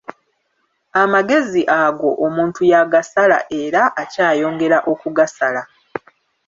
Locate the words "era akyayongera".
3.61-4.77